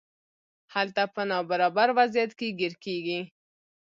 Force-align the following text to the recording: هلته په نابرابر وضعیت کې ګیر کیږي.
هلته 0.73 1.03
په 1.13 1.21
نابرابر 1.29 1.89
وضعیت 1.97 2.31
کې 2.39 2.47
ګیر 2.59 2.73
کیږي. 2.83 3.19